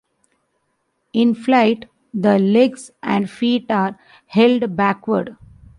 In 1.13 1.35
flight, 1.35 1.85
the 2.11 2.39
legs 2.39 2.89
and 3.03 3.29
feet 3.29 3.69
are 3.69 3.99
held 4.29 4.75
backward. 4.75 5.37